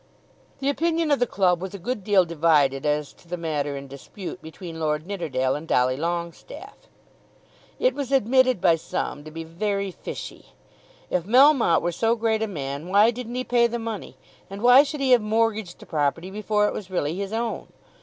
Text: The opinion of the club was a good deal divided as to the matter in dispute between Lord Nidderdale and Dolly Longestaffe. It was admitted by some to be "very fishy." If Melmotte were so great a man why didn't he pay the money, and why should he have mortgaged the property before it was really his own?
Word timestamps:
The 0.57 0.67
opinion 0.69 1.11
of 1.11 1.19
the 1.19 1.27
club 1.27 1.61
was 1.61 1.75
a 1.75 1.77
good 1.77 2.03
deal 2.03 2.25
divided 2.25 2.87
as 2.87 3.13
to 3.13 3.27
the 3.27 3.37
matter 3.37 3.77
in 3.77 3.87
dispute 3.87 4.41
between 4.41 4.79
Lord 4.79 5.05
Nidderdale 5.05 5.53
and 5.53 5.67
Dolly 5.67 5.95
Longestaffe. 5.95 6.89
It 7.77 7.93
was 7.93 8.11
admitted 8.11 8.59
by 8.59 8.77
some 8.77 9.23
to 9.23 9.29
be 9.29 9.43
"very 9.43 9.91
fishy." 9.91 10.53
If 11.11 11.25
Melmotte 11.25 11.83
were 11.83 11.91
so 11.91 12.15
great 12.15 12.41
a 12.41 12.47
man 12.47 12.87
why 12.87 13.11
didn't 13.11 13.35
he 13.35 13.43
pay 13.43 13.67
the 13.67 13.77
money, 13.77 14.17
and 14.49 14.63
why 14.63 14.81
should 14.81 15.01
he 15.01 15.11
have 15.11 15.21
mortgaged 15.21 15.77
the 15.77 15.85
property 15.85 16.31
before 16.31 16.67
it 16.67 16.73
was 16.73 16.89
really 16.89 17.13
his 17.13 17.31
own? 17.31 17.67